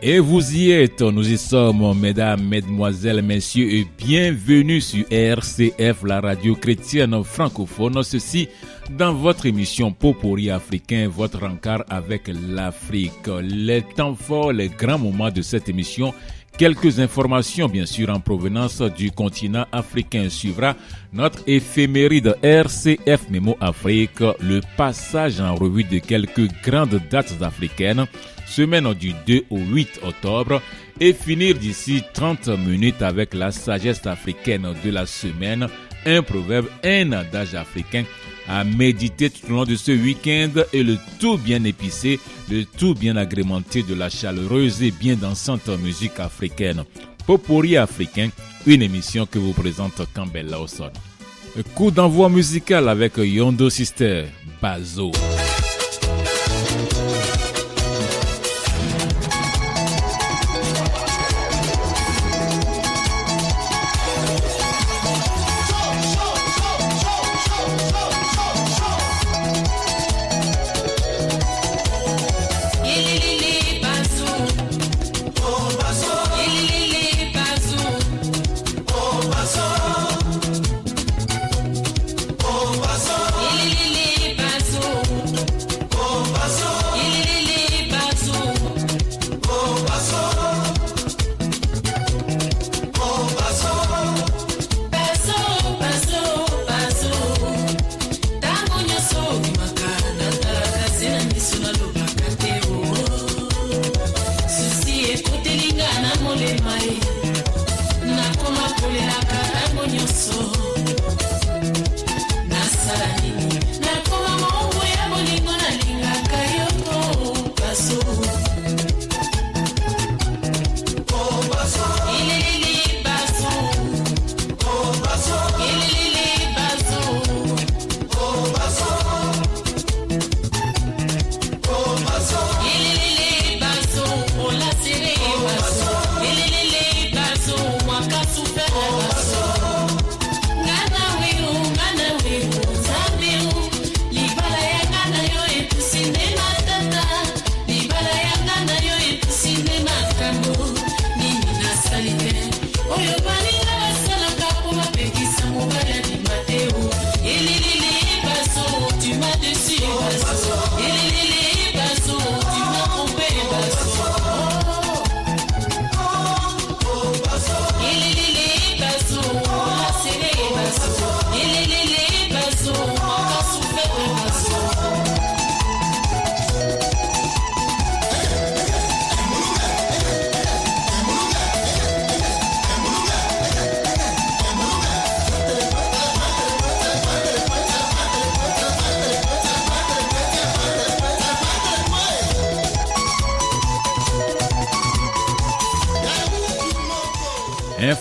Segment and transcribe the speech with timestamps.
[0.00, 6.20] Et vous y êtes, nous y sommes, mesdames, mesdemoiselles, messieurs, et bienvenue sur RCF, la
[6.20, 8.04] radio chrétienne francophone.
[8.04, 8.48] Ceci
[8.96, 13.28] dans votre émission Popori africain, votre rencard avec l'Afrique.
[13.42, 16.14] Les temps forts, les grands moments de cette émission
[16.58, 20.28] Quelques informations, bien sûr, en provenance du continent africain.
[20.28, 20.74] Suivra
[21.12, 28.06] notre éphéméride RCF Memo Afrique, le passage en revue de quelques grandes dates africaines,
[28.48, 30.62] semaine du 2 au 8 octobre,
[31.00, 35.68] et finir d'ici 30 minutes avec la sagesse africaine de la semaine,
[36.06, 38.04] un proverbe, un adage africain
[38.48, 42.18] à méditer tout au long de ce week-end et le tout bien épicé,
[42.50, 46.84] le tout bien agrémenté de la chaleureuse et bien dansante musique africaine.
[47.26, 48.30] Popori africain,
[48.66, 50.90] une émission que vous présente Campbell Lawson.
[51.74, 54.26] Coup d'envoi musical avec Yondo Sister,
[54.62, 55.12] Bazo.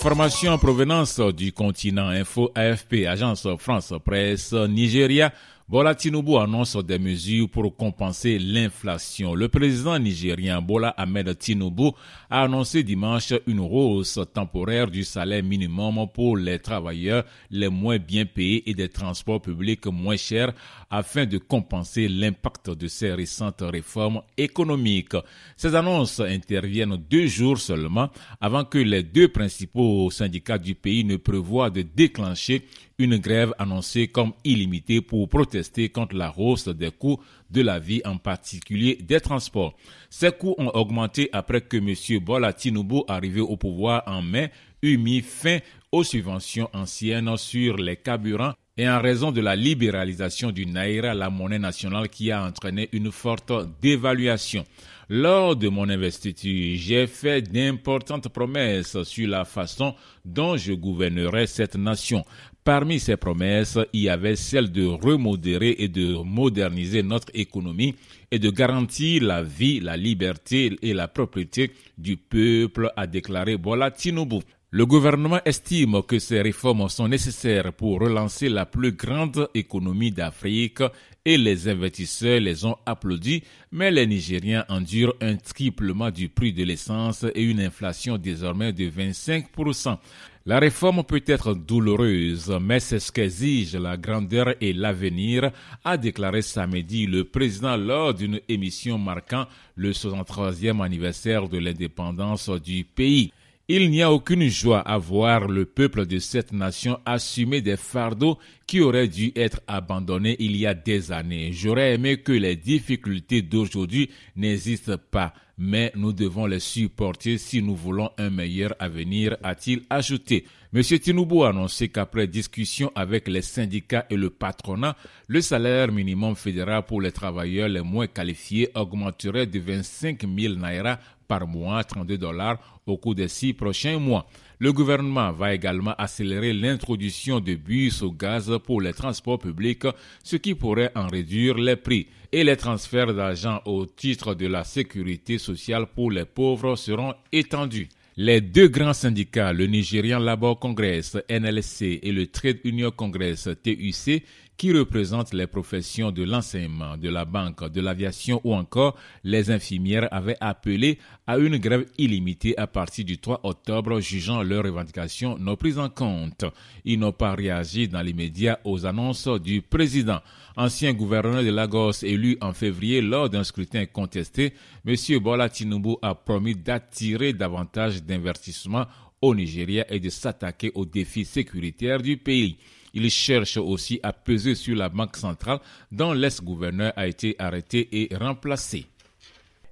[0.07, 5.33] Information en provenance du continent Info AFP, Agence France Presse, Nigeria.
[5.69, 9.35] Bola Tinubu annonce des mesures pour compenser l'inflation.
[9.35, 11.89] Le président nigérien Bola Ahmed Tinubu
[12.29, 18.25] a annoncé dimanche une hausse temporaire du salaire minimum pour les travailleurs les moins bien
[18.25, 20.53] payés et des transports publics moins chers
[20.89, 25.15] afin de compenser l'impact de ces récentes réformes économiques.
[25.55, 31.17] Ces annonces interviennent deux jours seulement avant que les deux principaux syndicats du pays ne
[31.17, 32.63] prévoient de déclencher
[32.99, 37.19] une grève annoncée comme illimitée pour protester contre la hausse des coûts
[37.49, 39.75] de la vie, en particulier des transports.
[40.09, 42.23] Ces coûts ont augmenté après que M.
[42.23, 44.51] Bola Tinubu, arrivé au pouvoir en mai,
[44.81, 45.59] eut mis fin
[45.91, 51.29] aux subventions anciennes sur les carburants et en raison de la libéralisation du Naira, la
[51.29, 53.51] monnaie nationale qui a entraîné une forte
[53.81, 54.63] dévaluation.
[55.09, 59.95] Lors de mon investiture, j'ai fait d'importantes promesses sur la façon
[60.25, 62.23] dont je gouvernerai cette nation.
[62.65, 67.95] Parmi ces promesses, il y avait celle de remodérer et de moderniser notre économie
[68.29, 73.89] et de garantir la vie, la liberté et la propriété du peuple, a déclaré Bola
[73.89, 74.41] Tinubu.
[74.69, 80.81] Le gouvernement estime que ces réformes sont nécessaires pour relancer la plus grande économie d'Afrique
[81.23, 86.65] et les investisseurs les ont applaudis, mais les Nigériens endurent un triplement du prix de
[86.65, 89.99] l'essence et une inflation désormais de 25%.
[90.45, 95.49] La réforme peut être douloureuse, mais c'est ce qu'exige la grandeur et l'avenir,
[95.85, 102.83] a déclaré samedi le président lors d'une émission marquant le 63e anniversaire de l'indépendance du
[102.83, 103.31] pays.
[103.69, 108.37] Il n'y a aucune joie à voir le peuple de cette nation assumer des fardeaux
[108.65, 111.51] qui auraient dû être abandonnés il y a des années.
[111.51, 117.75] J'aurais aimé que les difficultés d'aujourd'hui n'existent pas, mais nous devons les supporter si nous
[117.75, 120.45] voulons un meilleur avenir, a-t-il ajouté.
[120.73, 120.81] M.
[120.83, 124.95] Tinubu a annoncé qu'après discussion avec les syndicats et le patronat,
[125.27, 130.99] le salaire minimum fédéral pour les travailleurs les moins qualifiés augmenterait de 25 000 naira
[131.27, 134.27] par mois, 32 dollars, au cours des six prochains mois.
[134.59, 139.85] Le gouvernement va également accélérer l'introduction de bus au gaz pour les transports publics,
[140.23, 142.07] ce qui pourrait en réduire les prix.
[142.31, 147.89] Et les transferts d'argent au titre de la sécurité sociale pour les pauvres seront étendus.
[148.19, 154.23] Les deux grands syndicats, le Nigerian Labour Congress, NLC, et le Trade Union Congress, TUC,
[154.57, 160.07] qui représentent les professions de l'enseignement, de la banque, de l'aviation ou encore les infirmières
[160.11, 160.97] avaient appelé
[161.27, 165.89] à une grève illimitée à partir du 3 octobre, jugeant leurs revendications non prises en
[165.89, 166.43] compte.
[166.85, 170.21] Ils n'ont pas réagi dans l'immédiat aux annonces du président.
[170.59, 174.53] Ancien gouverneur de Lagos élu en février lors d'un scrutin contesté,
[174.87, 174.95] M.
[175.19, 178.87] Bola Tinubu a promis d'attirer davantage d'investissements
[179.21, 182.57] au Nigeria et de s'attaquer aux défis sécuritaires du pays.
[182.95, 185.59] Il cherche aussi à peser sur la Banque centrale
[185.91, 188.87] dont l'ex-gouverneur a été arrêté et remplacé.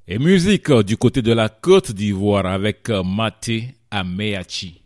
[0.07, 4.84] Et musique du côté de la Côte d'Ivoire avec Maté Ameachi.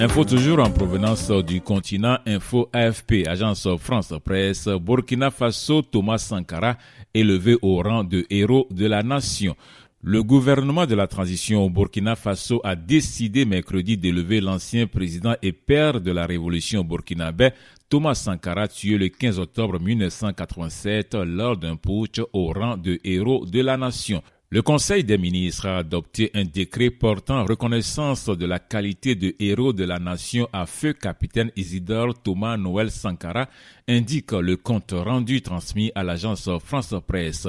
[0.00, 6.76] Info toujours en provenance du continent, Info AFP, agence France Presse, Burkina Faso, Thomas Sankara,
[7.12, 9.56] élevé au rang de héros de la nation.
[10.00, 15.50] Le gouvernement de la transition au Burkina Faso a décidé mercredi d'élever l'ancien président et
[15.50, 17.50] père de la révolution burkinabé,
[17.88, 23.60] Thomas Sankara, tué le 15 octobre 1987 lors d'un putsch au rang de héros de
[23.62, 24.22] la nation.
[24.50, 29.74] Le Conseil des ministres a adopté un décret portant reconnaissance de la qualité de héros
[29.74, 33.46] de la nation à feu capitaine Isidore Thomas Noël Sankara,
[33.86, 37.46] indique le compte rendu transmis à l'agence France Presse.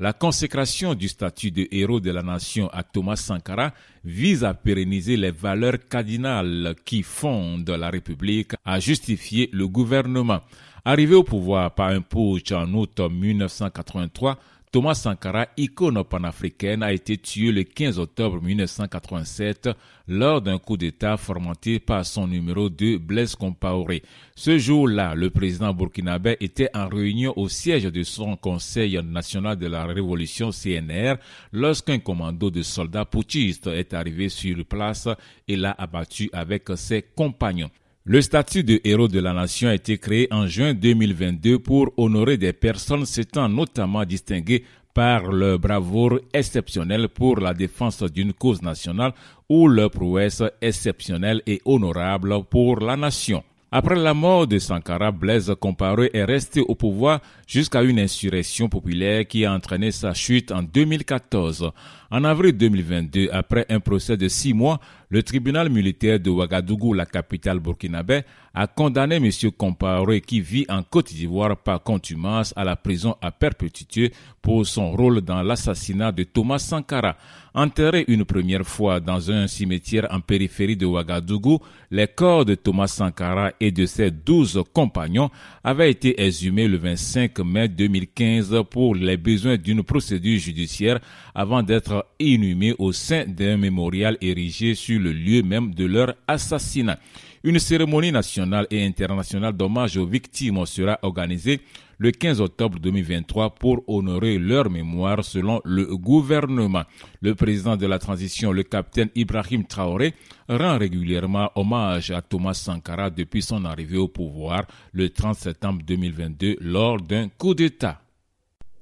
[0.00, 5.18] La consécration du statut de héros de la nation à Thomas Sankara vise à pérenniser
[5.18, 10.40] les valeurs cardinales qui fondent la République, a justifié le gouvernement.
[10.82, 14.38] Arrivé au pouvoir par un putsch en août 1983,
[14.70, 19.70] Thomas Sankara, icône panafricaine, a été tué le 15 octobre 1987
[20.08, 24.02] lors d'un coup d'État formaté par son numéro 2, Blaise Compaoré.
[24.34, 29.68] Ce jour-là, le président burkinabé était en réunion au siège de son Conseil national de
[29.68, 31.14] la Révolution CNR
[31.52, 35.08] lorsqu'un commando de soldats putschistes est arrivé sur place
[35.46, 37.70] et l'a abattu avec ses compagnons.
[38.10, 42.38] Le statut de héros de la nation a été créé en juin 2022 pour honorer
[42.38, 49.12] des personnes s'étant notamment distinguées par leur bravoure exceptionnelle pour la défense d'une cause nationale
[49.50, 53.44] ou leur prouesse exceptionnelle et honorable pour la nation.
[53.70, 59.26] Après la mort de Sankara, Blaise Compaoré est resté au pouvoir jusqu'à une insurrection populaire
[59.28, 61.70] qui a entraîné sa chute en 2014.
[62.10, 67.06] En avril 2022, après un procès de six mois, le tribunal militaire de Ouagadougou, la
[67.06, 68.22] capitale burkinabé,
[68.54, 69.30] a condamné M.
[69.56, 74.12] Compaoré qui vit en Côte d'Ivoire par contumace à la prison à perpétuité
[74.42, 77.16] pour son rôle dans l'assassinat de Thomas Sankara.
[77.54, 81.58] Enterré une première fois dans un cimetière en périphérie de Ouagadougou,
[81.90, 85.30] les corps de Thomas Sankara et de ses douze compagnons
[85.64, 91.00] avaient été exhumés le 25 mai 2015 pour les besoins d'une procédure judiciaire
[91.34, 96.98] avant d'être inhumés au sein d'un mémorial érigé sur le lieu même de leur assassinat.
[97.44, 101.60] Une cérémonie nationale et internationale d'hommage aux victimes sera organisée
[101.98, 106.84] le 15 octobre 2023 pour honorer leur mémoire selon le gouvernement.
[107.20, 110.14] Le président de la transition, le capitaine Ibrahim Traoré,
[110.48, 116.56] rend régulièrement hommage à Thomas Sankara depuis son arrivée au pouvoir le 30 septembre 2022
[116.60, 118.00] lors d'un coup d'État.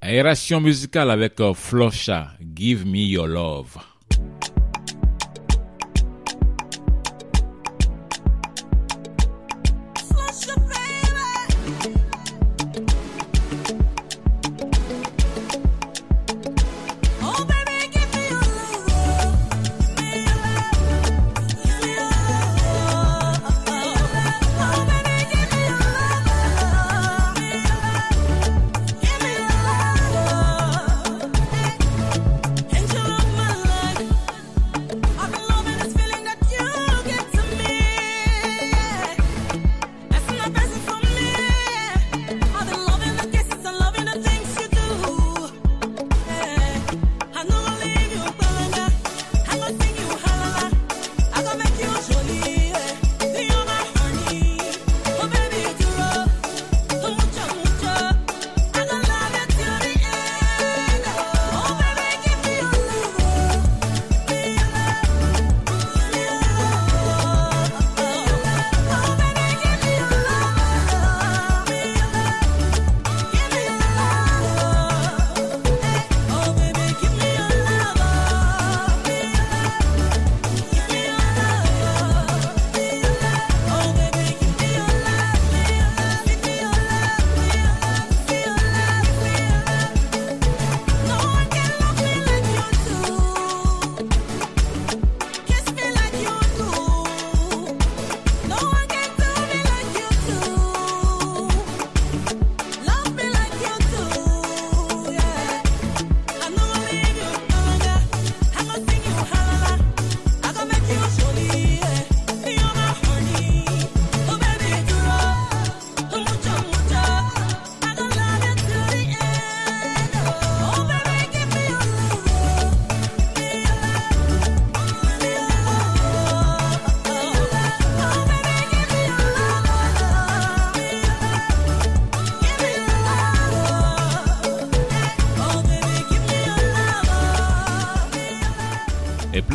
[0.00, 3.78] Aération musicale avec Flosha, Give Me Your Love.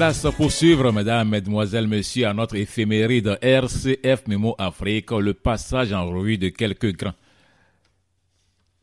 [0.02, 6.10] Place pour suivre, mesdames, mesdemoiselles, messieurs, à notre éphéméride RCF Mémo Afrique, le passage en
[6.10, 7.14] revue de quelques grands.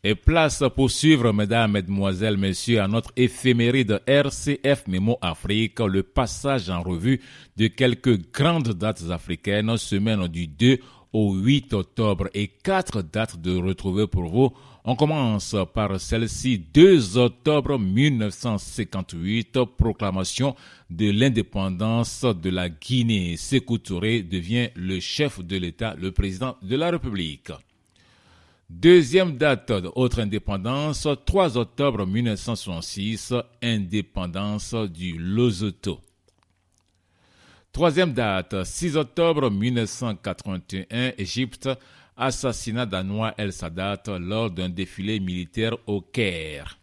[0.05, 6.71] Et place pour suivre, mesdames, mesdemoiselles, messieurs, à notre éphéméride RCF Mémo Afrique, le passage
[6.71, 7.21] en revue
[7.57, 10.79] de quelques grandes dates africaines, semaine du 2
[11.13, 14.53] au 8 octobre et quatre dates de retrouver pour vous
[14.91, 20.57] on commence par celle-ci, 2 octobre 1958, proclamation
[20.89, 23.37] de l'indépendance de la Guinée.
[23.37, 27.53] Sékou Touré devient le chef de l'État, le président de la République.
[28.71, 36.01] Deuxième date, autre indépendance, 3 octobre 1966, indépendance du Lesotho.
[37.73, 41.69] Troisième date, 6 octobre 1981, Égypte,
[42.19, 46.79] assassinat d'Anoua El Sadat lors d'un défilé militaire au Caire.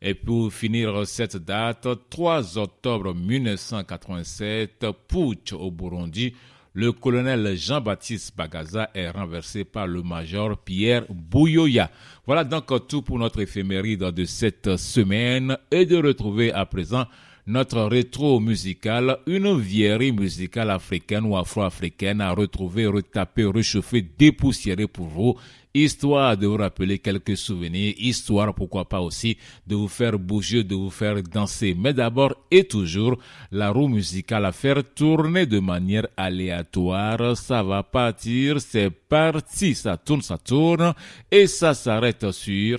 [0.00, 6.32] Et pour finir cette date, 3 octobre 1987, putsch au Burundi,
[6.72, 11.90] le colonel Jean-Baptiste Bagaza est renversé par le major Pierre Bouyoya.
[12.24, 17.06] Voilà donc tout pour notre éphéméride de cette semaine et de retrouver à présent
[17.50, 25.06] notre rétro musical, une vieillerie musicale africaine ou afro-africaine à retrouver, retaper, réchauffer, dépoussiérer pour
[25.06, 25.34] vous,
[25.74, 30.76] histoire de vous rappeler quelques souvenirs, histoire pourquoi pas aussi de vous faire bouger, de
[30.76, 31.74] vous faire danser.
[31.76, 33.18] Mais d'abord et toujours,
[33.50, 37.36] la roue musicale à faire tourner de manière aléatoire.
[37.36, 40.94] Ça va partir, c'est parti, ça tourne, ça tourne
[41.32, 42.78] et ça s'arrête sur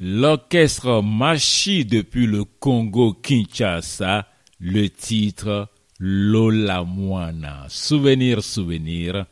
[0.00, 4.26] L'orchestre Machi depuis le Congo-Kinshasa,
[4.58, 5.68] le titre
[6.00, 7.66] Lola Moana.
[7.68, 9.26] Souvenir, souvenir,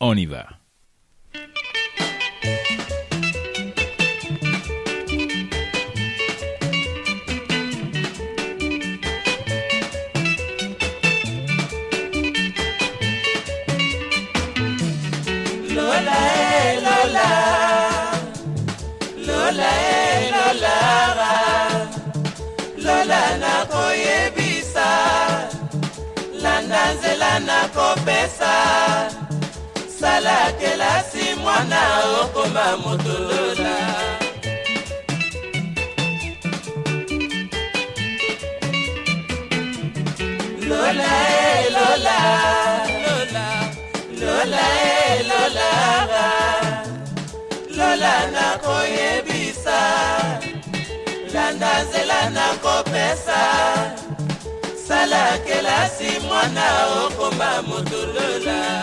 [0.00, 0.57] on y va.
[26.94, 28.54] Nzela nakopesa
[30.00, 31.80] sala kelasi mwana
[32.22, 33.76] okoma motolola.
[40.68, 42.67] Lola e lola lola
[51.78, 53.40] landa nzela nakopesa
[54.88, 58.82] sala kelasi mwana okoma motolola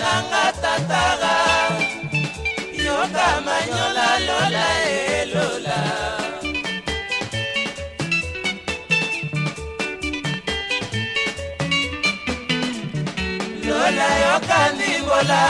[0.00, 1.34] nanga tatara.
[2.86, 4.66] Yoka manyola lola
[5.20, 5.78] elola
[13.66, 14.08] lola.
[14.24, 15.42] Yoka ndimbola.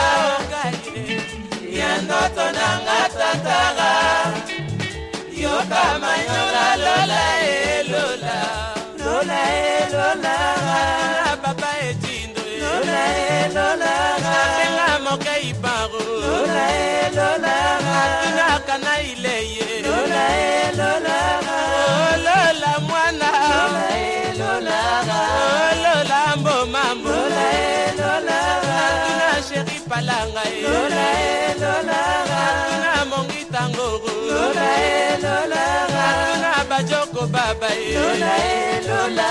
[1.78, 3.90] Ya ndoto nanga tatara.
[5.42, 7.22] Yoka manyola lola
[7.78, 8.36] elola
[9.04, 9.40] lola.
[9.82, 13.00] Elola na papa etindo lola
[13.44, 13.91] elola abenga moke
[16.22, 17.54] lola e lola
[17.88, 21.18] hatuna kana ile ye lola e lola
[22.26, 23.30] lola mwana.
[23.50, 24.80] Lola e lola
[25.84, 26.84] lola mboma.
[27.04, 28.38] Lola e lola
[28.76, 30.62] hatuna sheri palanga ye.
[30.68, 32.00] Lola e lola
[32.32, 34.12] hatuna mongi tangoro.
[34.30, 35.62] Lola e lola
[35.98, 37.94] hatuna bajoko baba ye.
[37.98, 39.28] lola e lola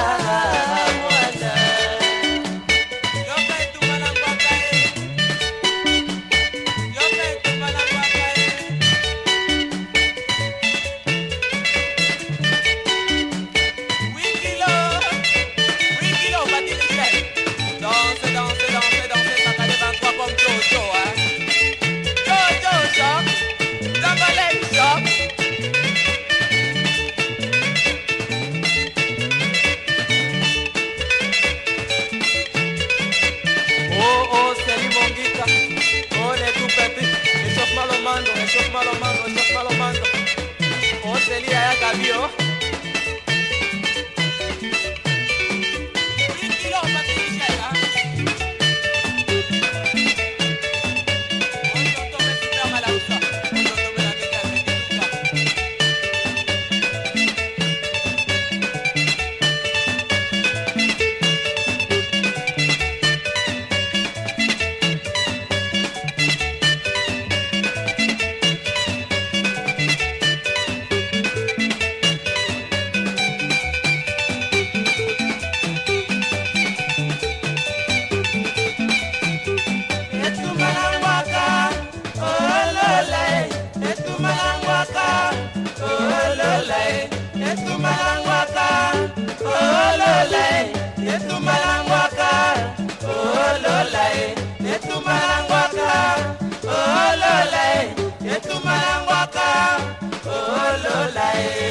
[101.41, 101.70] lola.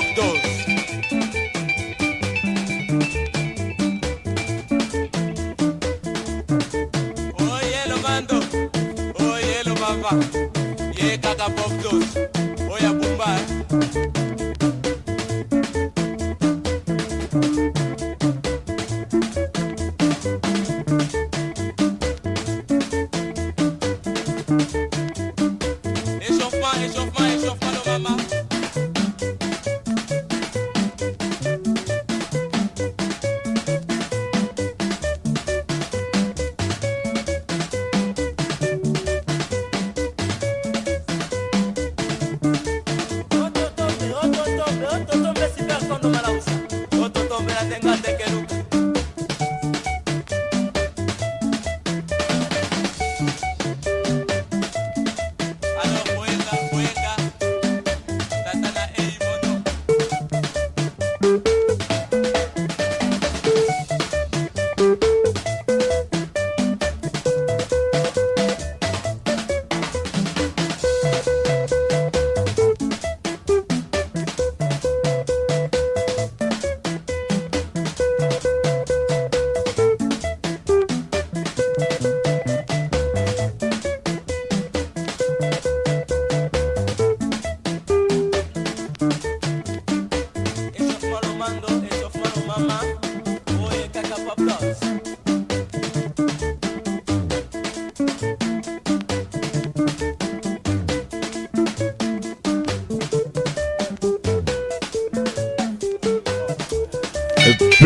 [0.00, 0.37] Bien caca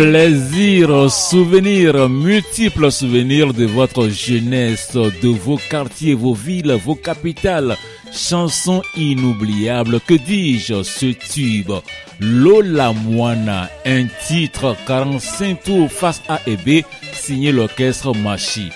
[0.02, 7.76] Plaisir, souvenirs, multiples souvenirs de votre jeunesse, de vos quartiers, vos villes, vos capitales.
[8.12, 11.70] Chanson inoubliable, que dis-je, ce tube
[12.18, 18.72] Lola Moana, un titre 45 tours face A et B, signé l'orchestre Machi.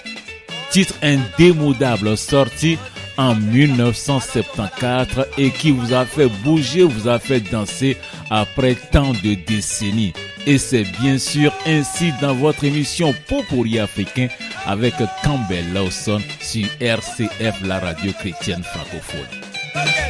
[0.70, 2.78] Titre indémodable sorti
[3.18, 7.96] en 1974 et qui vous a fait bouger, vous a fait danser
[8.30, 10.12] après tant de décennies.
[10.46, 14.28] Et c'est bien sûr ainsi dans votre émission Popori africain
[14.66, 20.05] avec Campbell Lawson sur RCF, la radio chrétienne francophone.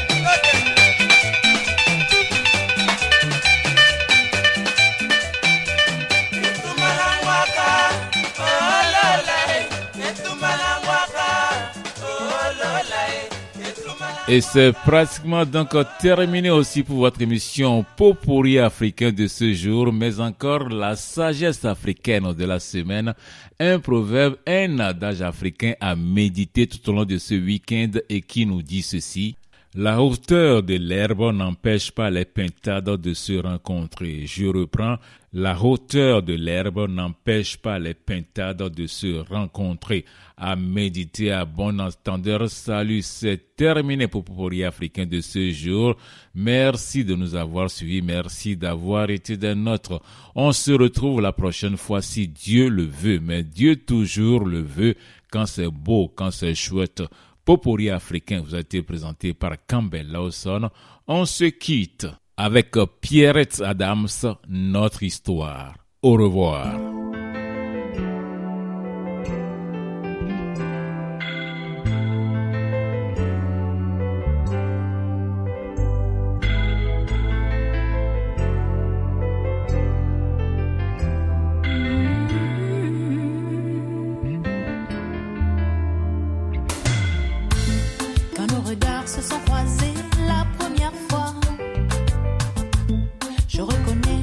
[14.28, 20.18] Et c'est pratiquement donc terminé aussi pour votre émission Popori africain de ce jour, mais
[20.18, 23.14] encore la sagesse africaine de la semaine,
[23.60, 28.46] un proverbe, un adage africain à méditer tout au long de ce week-end et qui
[28.46, 29.36] nous dit ceci.
[29.76, 34.22] La hauteur de l'herbe n'empêche pas les pintades de se rencontrer.
[34.26, 34.96] Je reprends.
[35.38, 40.06] La hauteur de l'herbe n'empêche pas les pintades de se rencontrer.
[40.38, 42.48] À méditer à bon entendeur.
[42.48, 45.94] Salut, c'est terminé pour Popori africain de ce jour.
[46.34, 48.00] Merci de nous avoir suivis.
[48.00, 50.00] Merci d'avoir été des nôtres.
[50.34, 53.20] On se retrouve la prochaine fois si Dieu le veut.
[53.20, 54.94] Mais Dieu toujours le veut
[55.30, 57.02] quand c'est beau, quand c'est chouette.
[57.44, 60.70] Popori africain vous a été présenté par Campbell Lawson.
[61.06, 64.08] On se quitte avec Pierrette Adams,
[64.48, 65.74] notre histoire.
[66.02, 66.95] Au revoir.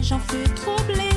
[0.09, 1.12] Ta main dans